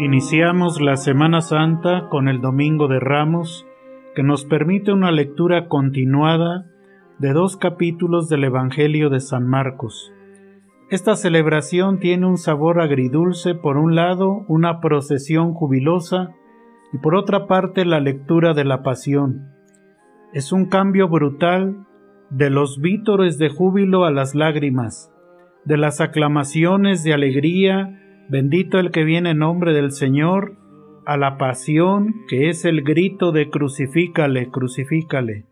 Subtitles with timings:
[0.00, 3.66] Iniciamos la Semana Santa con el Domingo de Ramos,
[4.14, 6.66] que nos permite una lectura continuada
[7.18, 10.12] de dos capítulos del Evangelio de San Marcos.
[10.88, 16.30] Esta celebración tiene un sabor agridulce, por un lado, una procesión jubilosa,
[16.92, 19.48] y por otra parte la lectura de la pasión.
[20.32, 21.88] Es un cambio brutal
[22.30, 25.12] de los vítores de júbilo a las lágrimas,
[25.64, 30.56] de las aclamaciones de alegría, bendito el que viene en nombre del Señor,
[31.06, 35.46] a la pasión, que es el grito de crucifícale, crucifícale.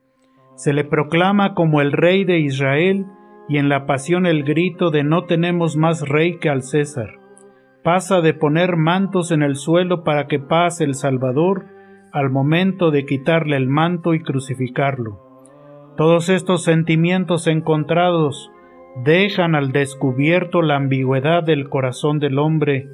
[0.55, 3.07] Se le proclama como el rey de Israel
[3.49, 7.19] y en la pasión el grito de no tenemos más rey que al César.
[7.83, 11.67] Pasa de poner mantos en el suelo para que pase el Salvador
[12.13, 15.21] al momento de quitarle el manto y crucificarlo.
[15.97, 18.51] Todos estos sentimientos encontrados
[19.05, 22.89] dejan al descubierto la ambigüedad del corazón del hombre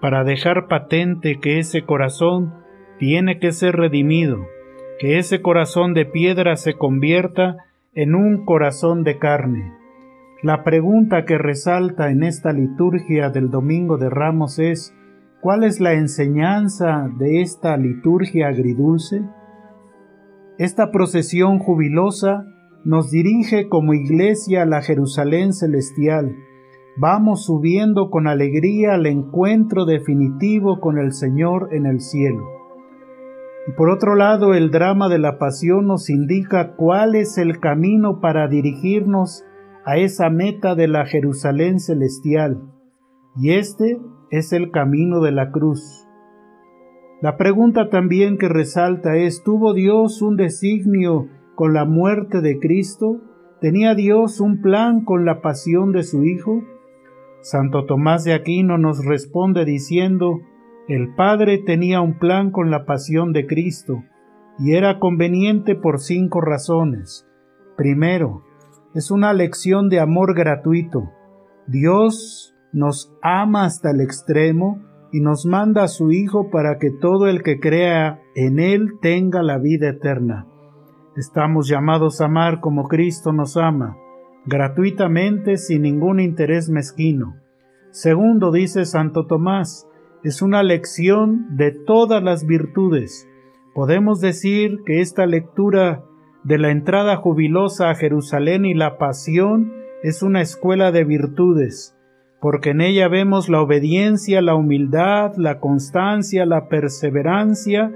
[0.00, 2.54] para dejar patente que ese corazón
[2.98, 4.38] tiene que ser redimido,
[4.98, 7.56] que ese corazón de piedra se convierta
[7.94, 9.72] en un corazón de carne.
[10.42, 14.94] La pregunta que resalta en esta liturgia del Domingo de Ramos es
[15.40, 19.22] ¿cuál es la enseñanza de esta liturgia agridulce?
[20.58, 22.44] Esta procesión jubilosa
[22.86, 26.36] nos dirige como iglesia a la Jerusalén celestial.
[26.96, 32.44] Vamos subiendo con alegría al encuentro definitivo con el Señor en el cielo.
[33.66, 38.20] Y por otro lado, el drama de la pasión nos indica cuál es el camino
[38.20, 39.44] para dirigirnos
[39.84, 42.62] a esa meta de la Jerusalén celestial.
[43.34, 43.98] Y este
[44.30, 46.06] es el camino de la cruz.
[47.20, 53.20] La pregunta también que resalta es, ¿tuvo Dios un designio con la muerte de Cristo?
[53.60, 56.62] ¿Tenía Dios un plan con la pasión de su Hijo?
[57.40, 60.40] Santo Tomás de Aquino nos responde diciendo,
[60.86, 64.04] el Padre tenía un plan con la pasión de Cristo,
[64.58, 67.26] y era conveniente por cinco razones.
[67.76, 68.44] Primero,
[68.94, 71.10] es una lección de amor gratuito.
[71.66, 77.26] Dios nos ama hasta el extremo y nos manda a su Hijo para que todo
[77.26, 80.46] el que crea en Él tenga la vida eterna.
[81.16, 83.96] Estamos llamados a amar como Cristo nos ama,
[84.44, 87.36] gratuitamente sin ningún interés mezquino.
[87.90, 89.88] Segundo, dice Santo Tomás,
[90.22, 93.28] es una lección de todas las virtudes.
[93.74, 96.04] Podemos decir que esta lectura
[96.44, 99.72] de la entrada jubilosa a Jerusalén y la pasión
[100.02, 101.96] es una escuela de virtudes
[102.40, 107.92] porque en ella vemos la obediencia, la humildad, la constancia, la perseverancia,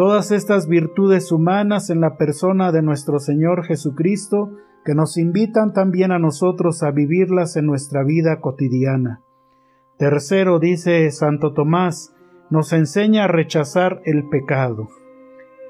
[0.00, 6.10] todas estas virtudes humanas en la persona de nuestro Señor Jesucristo, que nos invitan también
[6.10, 9.20] a nosotros a vivirlas en nuestra vida cotidiana.
[9.98, 12.14] Tercero, dice Santo Tomás,
[12.48, 14.88] nos enseña a rechazar el pecado.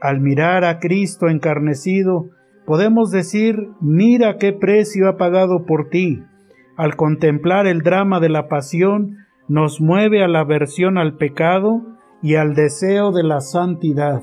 [0.00, 2.26] Al mirar a Cristo encarnecido,
[2.66, 6.22] podemos decir, mira qué precio ha pagado por ti,
[6.76, 9.16] al contemplar el drama de la pasión,
[9.48, 11.82] nos mueve a la aversión al pecado
[12.22, 14.22] y al deseo de la santidad.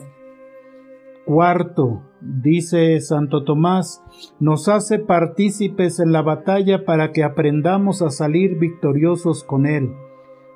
[1.26, 4.02] Cuarto, dice Santo Tomás,
[4.40, 9.92] nos hace partícipes en la batalla para que aprendamos a salir victoriosos con Él.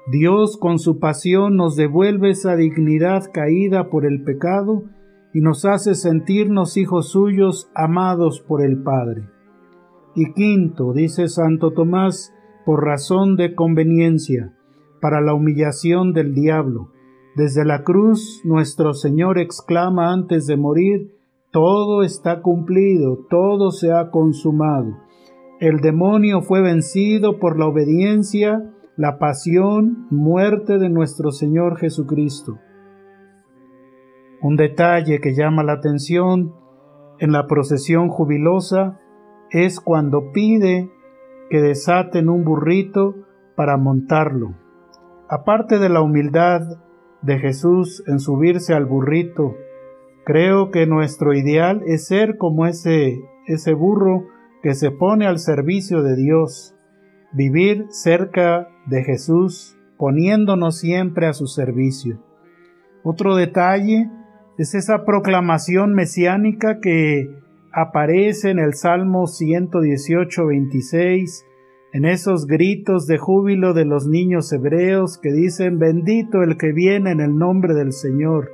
[0.08, 4.84] Dios con su pasión nos devuelve esa dignidad caída por el pecado
[5.34, 9.30] y nos hace sentirnos hijos suyos amados por el Padre.
[10.16, 12.34] Y quinto, dice Santo Tomás,
[12.66, 14.54] por razón de conveniencia,
[15.02, 16.92] para la humillación del diablo.
[17.36, 21.16] Desde la cruz nuestro Señor exclama antes de morir,
[21.52, 24.98] todo está cumplido, todo se ha consumado.
[25.62, 32.58] El demonio fue vencido por la obediencia, la pasión, muerte de nuestro Señor Jesucristo.
[34.42, 36.54] Un detalle que llama la atención
[37.20, 39.00] en la procesión jubilosa
[39.52, 40.92] es cuando pide
[41.50, 43.16] que desaten un burrito
[43.56, 44.56] para montarlo.
[45.30, 46.62] Aparte de la humildad
[47.22, 49.56] de Jesús en subirse al burrito,
[50.26, 54.28] creo que nuestro ideal es ser como ese, ese burro
[54.64, 56.76] que se pone al servicio de Dios,
[57.34, 62.20] vivir cerca de Jesús, poniéndonos siempre a su servicio.
[63.04, 64.10] Otro detalle
[64.58, 67.30] es esa proclamación mesiánica que
[67.72, 71.46] aparece en el Salmo 118, 26,
[71.94, 77.12] en esos gritos de júbilo de los niños hebreos que dicen, bendito el que viene
[77.12, 78.52] en el nombre del Señor.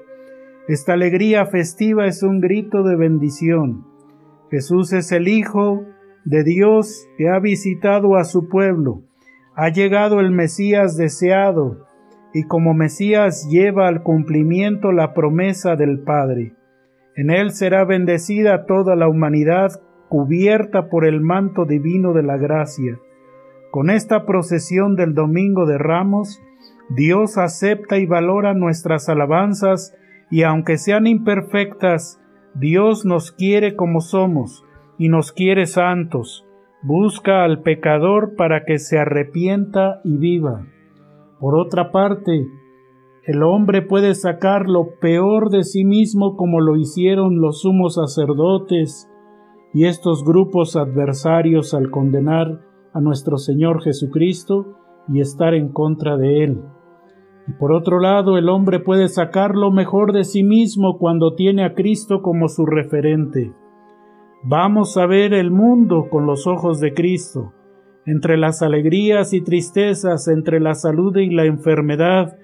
[0.68, 3.86] Esta alegría festiva es un grito de bendición.
[4.50, 5.86] Jesús es el Hijo
[6.26, 9.04] de Dios que ha visitado a su pueblo,
[9.56, 11.88] Ha llegado el Mesías deseado,
[12.34, 16.54] y como Mesías lleva al cumplimiento la promesa del Padre.
[17.16, 19.72] En él será bendecida toda la humanidad
[20.10, 23.00] cubierta por el manto divino de la gracia.
[23.72, 26.42] Con esta procesión del Domingo de Ramos,
[26.90, 29.94] Dios acepta y valora nuestras alabanzas
[30.32, 32.22] y aunque sean imperfectas,
[32.56, 34.64] Dios nos quiere como somos
[34.98, 36.46] y nos quiere santos.
[36.82, 40.66] Busca al pecador para que se arrepienta y viva.
[41.40, 42.48] Por otra parte,
[43.26, 49.10] el hombre puede sacar lo peor de sí mismo como lo hicieron los sumos sacerdotes
[49.74, 52.62] y estos grupos adversarios al condenar
[52.98, 54.76] a nuestro Señor Jesucristo
[55.08, 56.62] y estar en contra de Él.
[57.48, 61.64] Y por otro lado, el hombre puede sacar lo mejor de sí mismo cuando tiene
[61.64, 63.54] a Cristo como su referente.
[64.44, 67.54] Vamos a ver el mundo con los ojos de Cristo,
[68.08, 72.36] entre las alegrías y tristezas, entre la salud y la enfermedad,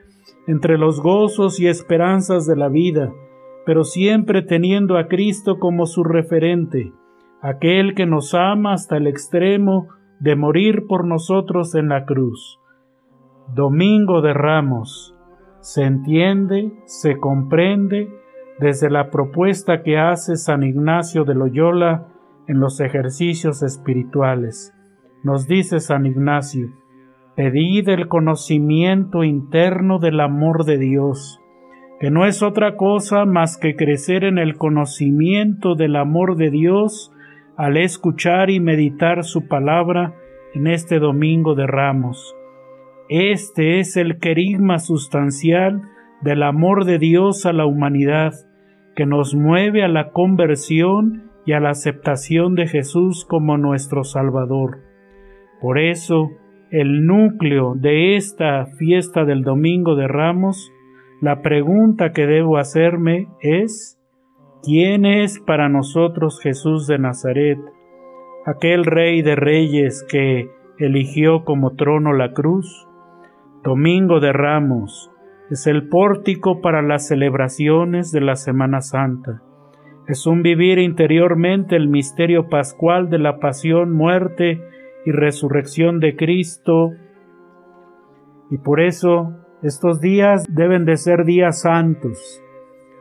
[0.46, 3.12] entre los gozos y esperanzas de la vida,
[3.66, 6.94] pero siempre teniendo a Cristo como su referente,
[7.42, 9.88] aquel que nos ama hasta el extremo
[10.24, 12.58] de morir por nosotros en la cruz.
[13.54, 15.14] Domingo de Ramos.
[15.60, 18.10] Se entiende, se comprende
[18.58, 22.08] desde la propuesta que hace San Ignacio de Loyola
[22.48, 24.74] en los ejercicios espirituales.
[25.24, 26.70] Nos dice San Ignacio,
[27.36, 31.42] pedid el conocimiento interno del amor de Dios,
[32.00, 37.12] que no es otra cosa más que crecer en el conocimiento del amor de Dios
[37.58, 40.14] al escuchar y meditar su palabra
[40.54, 42.36] en este domingo de ramos
[43.10, 45.82] este es el querigma sustancial
[46.22, 48.34] del amor de Dios a la humanidad,
[48.96, 54.80] que nos mueve a la conversión y a la aceptación de Jesús como nuestro Salvador.
[55.60, 56.32] Por eso,
[56.72, 60.72] el núcleo de esta fiesta del Domingo de Ramos,
[61.22, 64.00] la pregunta que debo hacerme es,
[64.64, 67.60] ¿quién es para nosotros Jesús de Nazaret,
[68.46, 72.88] aquel Rey de Reyes que eligió como trono la cruz?
[73.64, 75.12] Domingo de Ramos
[75.50, 79.42] es el pórtico para las celebraciones de la Semana Santa.
[80.08, 84.62] Es un vivir interiormente el misterio pascual de la pasión, muerte
[85.06, 86.92] y resurrección de Cristo.
[88.50, 92.42] Y por eso estos días deben de ser días santos.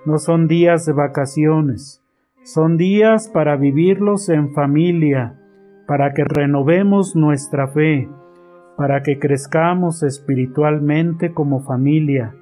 [0.04, 2.02] No son días de vacaciones.
[2.42, 5.38] Son días para vivirlos en familia,
[5.86, 8.08] para que renovemos nuestra fe,
[8.76, 12.34] para que crezcamos espiritualmente como familia,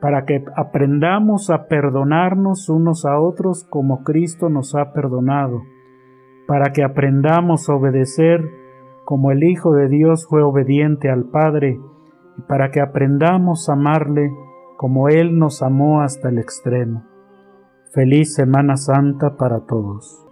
[0.00, 5.60] para que aprendamos a perdonarnos unos a otros como Cristo nos ha perdonado,
[6.46, 8.40] para que aprendamos a obedecer
[9.04, 11.78] como el Hijo de Dios fue obediente al Padre,
[12.38, 14.30] y para que aprendamos a amarle
[14.76, 17.04] como Él nos amó hasta el extremo.
[17.92, 20.23] Feliz Semana Santa para todos.